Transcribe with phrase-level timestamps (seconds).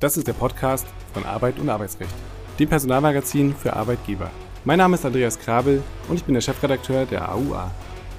[0.00, 2.14] Das ist der Podcast von Arbeit und Arbeitsrecht,
[2.60, 4.30] dem Personalmagazin für Arbeitgeber.
[4.64, 7.68] Mein Name ist Andreas Krabel und ich bin der Chefredakteur der AUA.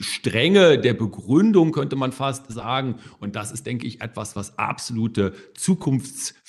[0.00, 2.96] Stränge der Begründung, könnte man fast sagen.
[3.18, 5.34] Und das ist, denke ich, etwas, was absolute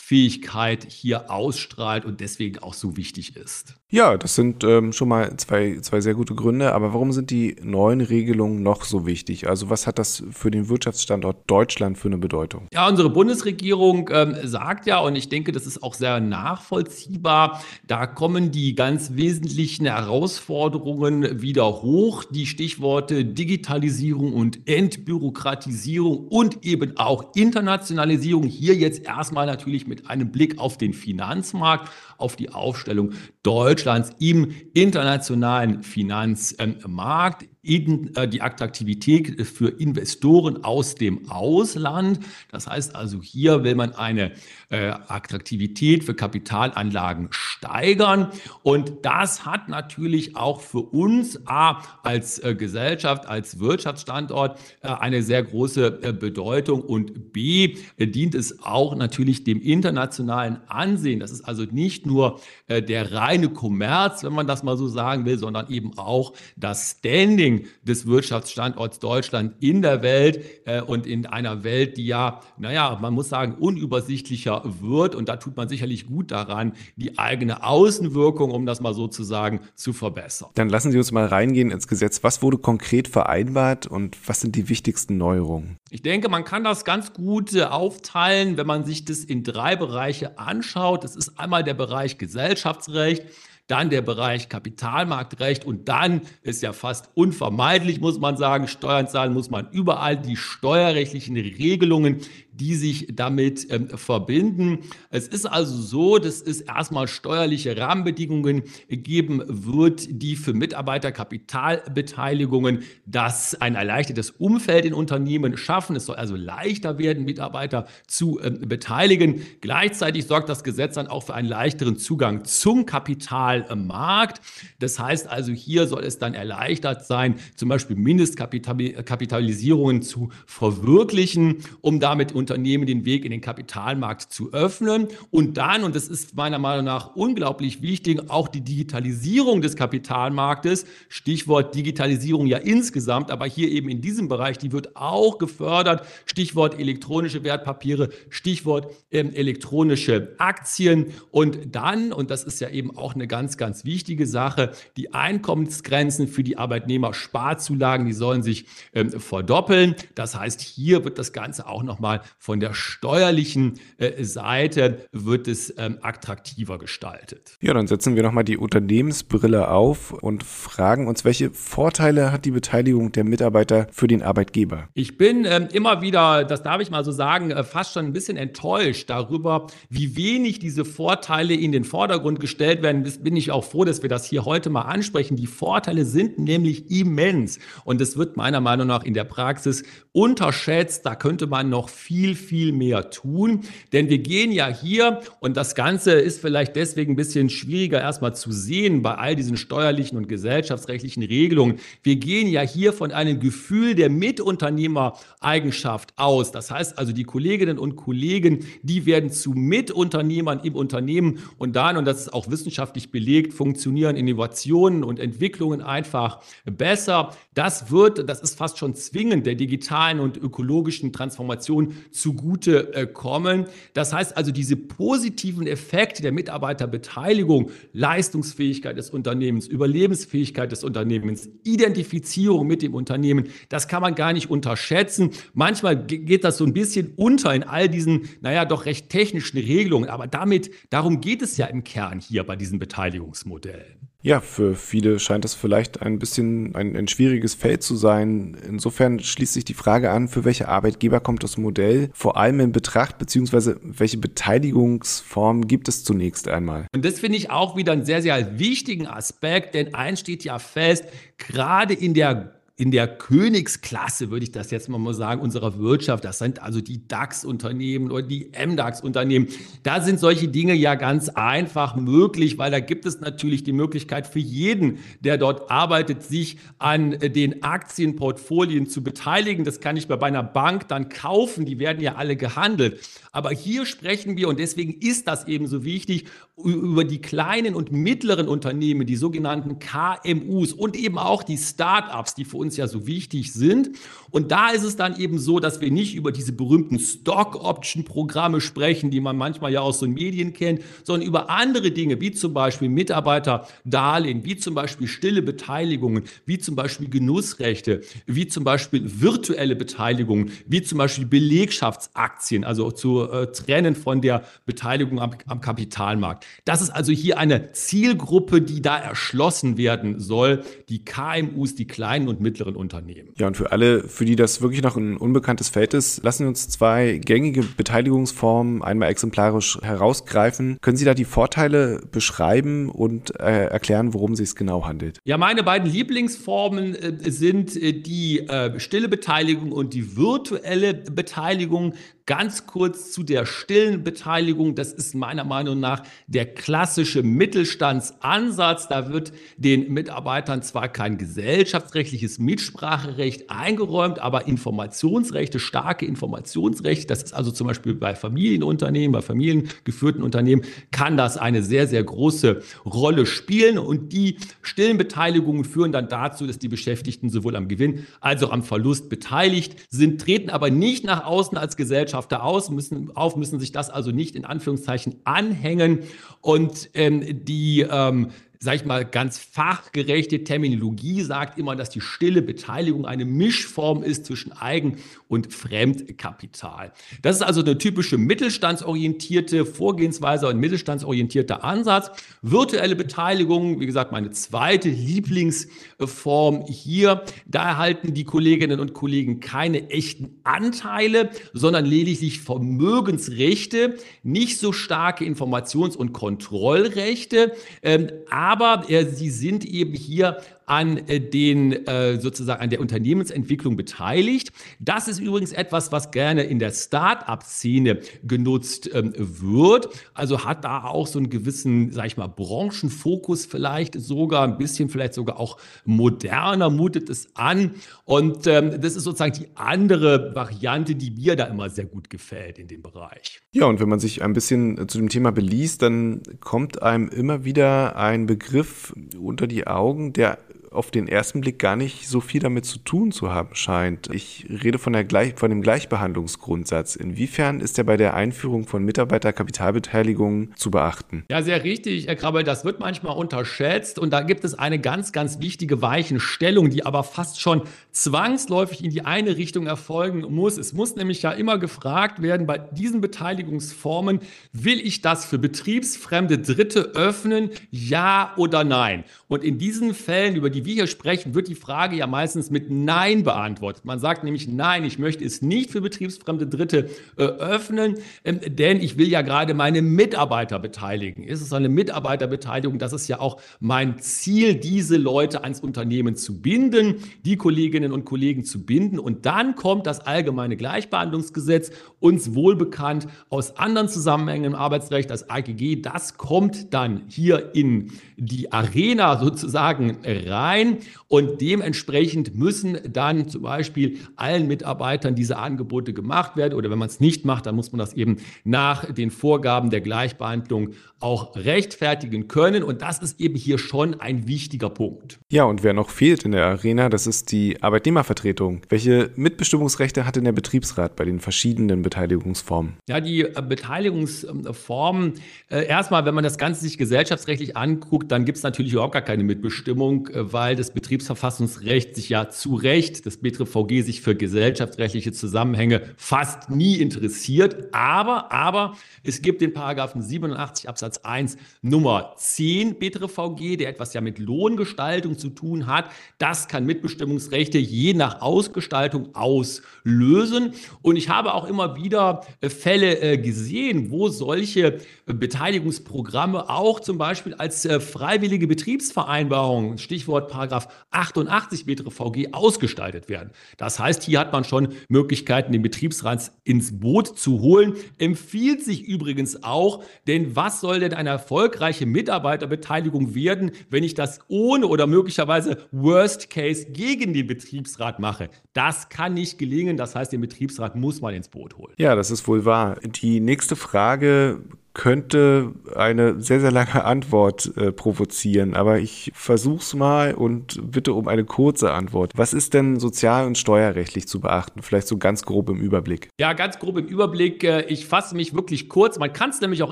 [0.06, 3.76] Zukunftsfähigkeit hier ausstrahlt und deswegen auch so wichtig ist.
[3.92, 6.74] Ja, das sind ähm, schon mal zwei, zwei sehr gute Gründe.
[6.74, 9.48] Aber warum sind die neuen Regelungen noch so wichtig?
[9.48, 12.68] Also was hat das für den Wirtschaftsstandort Deutschland für eine Bedeutung?
[12.74, 18.06] Ja, unsere Bundesregierung ähm, sagt ja, und ich denke, das ist auch sehr nachvollziehbar, da
[18.06, 22.26] kommen die ganz wesentlichen Herausforderungen wieder hoch.
[22.26, 28.44] Die Stichworte Digitalisierung und Entbürokratisierung und eben auch Internationalisierung.
[28.44, 33.14] Hier jetzt erstmal natürlich mit einem Blick auf den Finanzmarkt, auf die Aufstellung.
[33.44, 42.20] Deutschlands im internationalen Finanzmarkt in, äh, die Attraktivität für Investoren aus dem Ausland.
[42.52, 44.32] Das heißt also, hier will man eine
[44.70, 48.30] äh, Attraktivität für Kapitalanlagen steigern.
[48.64, 55.44] Und das hat natürlich auch für uns als äh, Gesellschaft, als Wirtschaftsstandort äh, eine sehr
[55.44, 61.20] große äh, Bedeutung und B, äh, dient es auch natürlich dem internationalen Ansehen.
[61.20, 65.38] Das ist also nicht nur der reine Kommerz, wenn man das mal so sagen will,
[65.38, 71.26] sondern eben auch das Standing Ranking des Wirtschaftsstandorts Deutschland in der Welt äh, und in
[71.26, 75.16] einer Welt, die ja, naja, man muss sagen, unübersichtlicher wird.
[75.16, 79.24] Und da tut man sicherlich gut daran, die eigene Außenwirkung, um das mal so zu
[79.24, 80.50] sagen, zu verbessern.
[80.56, 82.24] Dann lassen Sie uns mal reingehen ins Gesetz.
[82.24, 85.78] Was wurde konkret vereinbart und was sind die wichtigsten Neuerungen?
[85.90, 89.76] Ich denke, man kann das ganz gut äh, aufteilen, wenn man sich das in drei
[89.76, 91.04] Bereiche anschaut.
[91.04, 93.24] Das ist einmal der Bereich Gesellschaftsrecht
[93.68, 99.34] dann der Bereich Kapitalmarktrecht und dann ist ja fast unvermeidlich, muss man sagen, Steuern zahlen
[99.34, 100.18] muss man überall.
[100.18, 102.22] Die steuerrechtlichen Regelungen,
[102.60, 104.80] die sich damit ähm, verbinden.
[105.10, 113.56] Es ist also so, dass es erstmal steuerliche Rahmenbedingungen geben wird, die für Mitarbeiterkapitalbeteiligungen das
[113.56, 115.96] ein erleichtertes Umfeld in Unternehmen schaffen.
[115.96, 119.42] Es soll also leichter werden, Mitarbeiter zu ähm, beteiligen.
[119.62, 124.42] Gleichzeitig sorgt das Gesetz dann auch für einen leichteren Zugang zum Kapitalmarkt.
[124.80, 132.00] Das heißt also, hier soll es dann erleichtert sein, zum Beispiel Mindestkapitalisierungen zu verwirklichen, um
[132.00, 135.08] damit Unternehmen den Weg in den Kapitalmarkt zu öffnen.
[135.32, 140.86] Und dann, und das ist meiner Meinung nach unglaublich wichtig, auch die Digitalisierung des Kapitalmarktes,
[141.10, 146.80] Stichwort Digitalisierung ja insgesamt, aber hier eben in diesem Bereich, die wird auch gefördert, Stichwort
[146.80, 151.08] elektronische Wertpapiere, Stichwort ähm, elektronische Aktien.
[151.32, 156.28] Und dann, und das ist ja eben auch eine ganz, ganz wichtige Sache, die Einkommensgrenzen
[156.28, 159.96] für die Arbeitnehmer-Sparzulagen, die sollen sich ähm, verdoppeln.
[160.14, 165.74] Das heißt, hier wird das Ganze auch nochmal von der steuerlichen äh, Seite wird es
[165.78, 167.58] ähm, attraktiver gestaltet.
[167.62, 172.52] Ja, dann setzen wir nochmal die Unternehmensbrille auf und fragen uns, welche Vorteile hat die
[172.52, 174.90] Beteiligung der Mitarbeiter für den Arbeitgeber?
[174.94, 178.14] Ich bin ähm, immer wieder, das darf ich mal so sagen, äh, fast schon ein
[178.14, 183.04] bisschen enttäuscht darüber, wie wenig diese Vorteile in den Vordergrund gestellt werden.
[183.04, 185.36] Das bin ich auch froh, dass wir das hier heute mal ansprechen.
[185.36, 191.06] Die Vorteile sind nämlich immens und es wird meiner Meinung nach in der Praxis unterschätzt.
[191.06, 193.62] Da könnte man noch viel, viel mehr tun,
[193.94, 198.36] denn wir gehen ja hier und das Ganze ist vielleicht deswegen ein bisschen schwieriger erstmal
[198.36, 201.76] zu sehen bei all diesen steuerlichen und gesellschaftsrechtlichen Regelungen.
[202.02, 206.52] Wir gehen ja hier von einem Gefühl der Mitunternehmereigenschaft aus.
[206.52, 211.98] Das heißt also, die Kolleginnen und Kollegen, die werden zu Mitunternehmern im Unternehmen und dann,
[211.98, 217.34] und das ist auch wissenschaftlich belegt, funktionieren Innovationen und Entwicklungen einfach besser.
[217.54, 223.66] Das wird, das ist fast schon zwingend der digitalen und ökologischen Transformation zugute äh, kommen.
[223.94, 232.68] Das heißt also, diese positiven Effekte der Mitarbeiterbeteiligung, Leistungsfähigkeit des Unternehmens, Überlebensfähigkeit des Unternehmens, Identifizierung
[232.68, 235.32] mit dem Unternehmen, das kann man gar nicht unterschätzen.
[235.54, 240.10] Manchmal geht das so ein bisschen unter in all diesen, naja, doch recht technischen Regelungen.
[240.10, 244.10] Aber damit, darum geht es ja im Kern hier bei diesen Beteiligungsmodellen.
[244.26, 248.58] Ja, für viele scheint das vielleicht ein bisschen ein, ein, schwieriges Feld zu sein.
[248.68, 252.72] Insofern schließt sich die Frage an, für welche Arbeitgeber kommt das Modell vor allem in
[252.72, 256.88] Betracht, beziehungsweise welche Beteiligungsformen gibt es zunächst einmal?
[256.96, 260.58] Und das finde ich auch wieder einen sehr, sehr wichtigen Aspekt, denn eins steht ja
[260.58, 261.06] fest,
[261.38, 266.26] gerade in der in der Königsklasse, würde ich das jetzt mal sagen, unserer Wirtschaft.
[266.26, 269.48] Das sind also die DAX-Unternehmen oder die MDAX-Unternehmen.
[269.84, 274.28] Da sind solche Dinge ja ganz einfach möglich, weil da gibt es natürlich die Möglichkeit
[274.28, 279.64] für jeden, der dort arbeitet, sich an den Aktienportfolien zu beteiligen.
[279.64, 281.66] Das kann ich bei einer Bank dann kaufen.
[281.66, 283.00] Die werden ja alle gehandelt.
[283.32, 286.26] Aber hier sprechen wir, und deswegen ist das eben so wichtig,
[286.58, 292.46] über die kleinen und mittleren Unternehmen, die sogenannten KMUs und eben auch die Start-ups, die
[292.46, 293.92] für uns ja so wichtig sind.
[294.32, 299.12] Und da ist es dann eben so, dass wir nicht über diese berühmten Stock-Option-Programme sprechen,
[299.12, 302.90] die man manchmal ja aus so Medien kennt, sondern über andere Dinge, wie zum Beispiel
[302.90, 310.52] Mitarbeiterdarlehen, wie zum Beispiel stille Beteiligungen, wie zum Beispiel Genussrechte, wie zum Beispiel virtuelle Beteiligungen,
[310.68, 316.46] wie zum Beispiel Belegschaftsaktien, also zu äh, trennen von der Beteiligung am, am Kapitalmarkt.
[316.66, 322.28] Das ist also hier eine Zielgruppe, die da erschlossen werden soll, die KMUs, die kleinen
[322.28, 323.30] und mittleren Unternehmen.
[323.38, 326.48] Ja, und für alle, für die das wirklich noch ein unbekanntes Feld ist, lassen wir
[326.48, 330.78] uns zwei gängige Beteiligungsformen einmal exemplarisch herausgreifen.
[330.82, 335.20] Können Sie da die Vorteile beschreiben und äh, erklären, worum es sich genau handelt?
[335.26, 341.94] Ja, meine beiden Lieblingsformen äh, sind äh, die äh, stille Beteiligung und die virtuelle Beteiligung.
[342.28, 344.74] Ganz kurz zu der stillen Beteiligung.
[344.74, 348.88] Das ist meiner Meinung nach der klassische Mittelstandsansatz.
[348.88, 357.34] Da wird den Mitarbeitern zwar kein gesellschaftsrechtliches Mitspracherecht eingeräumt, aber Informationsrechte, starke Informationsrechte, das ist
[357.36, 363.28] also zum Beispiel bei Familienunternehmen, bei familiengeführten Unternehmen, kann das eine sehr, sehr große Rolle
[363.28, 363.78] spielen.
[363.78, 368.52] Und die stillen Beteiligungen führen dann dazu, dass die Beschäftigten sowohl am Gewinn als auch
[368.52, 373.36] am Verlust beteiligt sind, treten aber nicht nach außen als Gesellschaft Gesellschafter aus, müssen, auf,
[373.36, 376.00] müssen sich das also nicht in Anführungszeichen anhängen.
[376.42, 378.30] Und ähm, die ähm,
[378.66, 384.26] sag ich mal, ganz fachgerechte Terminologie sagt immer, dass die stille Beteiligung eine Mischform ist
[384.26, 386.92] zwischen Eigen- und Fremdkapital.
[387.22, 392.10] Das ist also eine typische mittelstandsorientierte Vorgehensweise und mittelstandsorientierter Ansatz.
[392.42, 397.24] Virtuelle Beteiligung, wie gesagt, meine zweite Lieblingsform hier.
[397.46, 405.24] Da erhalten die Kolleginnen und Kollegen keine echten Anteile, sondern lediglich Vermögensrechte, nicht so starke
[405.24, 407.54] Informations- und Kontrollrechte.
[407.84, 408.55] Ähm, aber
[408.90, 414.52] äh, sie sind eben hier an äh, den äh, sozusagen an der Unternehmensentwicklung beteiligt.
[414.80, 419.90] Das ist übrigens etwas, was gerne in der Start-up-Szene genutzt ähm, wird.
[420.14, 424.90] Also hat da auch so einen gewissen, sag ich mal, Branchenfokus vielleicht sogar ein bisschen
[424.90, 427.76] vielleicht sogar auch moderner mutet es an.
[428.06, 432.60] Und ähm, das ist sozusagen die andere Variante, die mir da immer sehr gut gefällt
[432.60, 433.42] in dem Bereich.
[433.52, 437.46] Ja, und wenn man sich ein bisschen zu dem Thema beliest, dann kommt einem immer
[437.46, 440.38] wieder ein Begriff unter die Augen, der
[440.76, 444.10] auf den ersten Blick gar nicht so viel damit zu tun zu haben scheint.
[444.14, 446.96] Ich rede von, der Gleich von dem Gleichbehandlungsgrundsatz.
[446.96, 451.24] Inwiefern ist der bei der Einführung von Mitarbeiterkapitalbeteiligung zu beachten?
[451.30, 452.44] Ja, sehr richtig, Herr Krabbel.
[452.44, 457.04] Das wird manchmal unterschätzt und da gibt es eine ganz, ganz wichtige Weichenstellung, die aber
[457.04, 460.58] fast schon zwangsläufig in die eine Richtung erfolgen muss.
[460.58, 464.20] Es muss nämlich ja immer gefragt werden, bei diesen Beteiligungsformen,
[464.52, 469.04] will ich das für betriebsfremde Dritte öffnen, ja oder nein?
[469.28, 472.70] Und in diesen Fällen, über die wir hier sprechen, wird die Frage ja meistens mit
[472.70, 473.86] Nein beantwortet.
[473.86, 478.82] Man sagt nämlich Nein, ich möchte es nicht für betriebsfremde Dritte äh, öffnen, ähm, denn
[478.82, 481.24] ich will ja gerade meine Mitarbeiter beteiligen.
[481.24, 482.80] Ist es eine Mitarbeiterbeteiligung?
[482.80, 488.06] Das ist ja auch mein Ziel, diese Leute ans Unternehmen zu binden, die Kolleginnen und
[488.06, 489.00] Kollegen zu binden.
[489.00, 495.82] Und dann kommt das allgemeine Gleichbehandlungsgesetz, uns wohlbekannt aus anderen Zusammenhängen im Arbeitsrecht, das AGG,
[495.82, 503.44] das kommt dann hier in die Arena sozusagen rein rein und dementsprechend müssen dann zum
[503.44, 507.72] Beispiel allen Mitarbeitern diese Angebote gemacht werden oder wenn man es nicht macht, dann muss
[507.72, 513.36] man das eben nach den Vorgaben der Gleichbehandlung auch rechtfertigen können und das ist eben
[513.36, 515.20] hier schon ein wichtiger Punkt.
[515.32, 518.62] Ja, und wer noch fehlt in der Arena, das ist die Arbeitnehmervertretung.
[518.70, 522.78] Welche Mitbestimmungsrechte hat denn der Betriebsrat bei den verschiedenen Beteiligungsformen?
[522.90, 525.14] Ja, die äh, Beteiligungsformen,
[525.50, 529.02] äh, erstmal, wenn man das Ganze sich gesellschaftsrechtlich anguckt, dann gibt es natürlich überhaupt gar
[529.02, 535.14] keine Mitbestimmung, äh, weil das Betriebsverfassungsrecht sich ja zu Recht, das BTVG sich für gesellschaftsrechtliche
[535.14, 537.74] Zusammenhänge fast nie interessiert.
[537.74, 544.02] Aber, aber es gibt den Paragraphen 87 Absatz 1 Nummer 10 BTVG, der etwas ja
[544.02, 545.90] mit Lohngestaltung zu tun hat.
[546.20, 550.54] Das kann Mitbestimmungsrechte je nach Ausgestaltung auslösen.
[550.82, 556.98] Und ich habe auch immer wieder äh, Fälle äh, gesehen, wo solche Beteiligungsprogramme auch zum
[556.98, 563.32] Beispiel als freiwillige Betriebsvereinbarung, Stichwort Paragraph 88 BTVG ausgestaltet werden.
[563.58, 567.76] Das heißt, hier hat man schon Möglichkeiten, den Betriebsrat ins Boot zu holen.
[567.98, 574.20] Empfiehlt sich übrigens auch, denn was soll denn eine erfolgreiche Mitarbeiterbeteiligung werden, wenn ich das
[574.28, 578.30] ohne oder möglicherweise Worst Case gegen den Betriebsrat mache?
[578.54, 579.78] Das kann nicht gelingen.
[579.78, 581.74] Das heißt, den Betriebsrat muss man ins Boot holen.
[581.78, 582.78] Ja, das ist wohl wahr.
[582.84, 584.44] Die nächste Frage
[584.76, 591.08] könnte eine sehr, sehr lange Antwort äh, provozieren, aber ich versuch's mal und bitte um
[591.08, 592.12] eine kurze Antwort.
[592.16, 594.62] Was ist denn sozial- und steuerrechtlich zu beachten?
[594.62, 596.10] Vielleicht so ganz grob im Überblick.
[596.20, 597.44] Ja, ganz grob im Überblick.
[597.44, 599.00] Äh, ich fasse mich wirklich kurz.
[599.00, 599.72] Man kann es nämlich auch